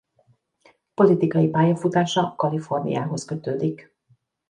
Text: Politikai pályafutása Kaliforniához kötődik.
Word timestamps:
Politikai 0.95 1.47
pályafutása 1.49 2.33
Kaliforniához 2.35 3.25
kötődik. 3.25 3.95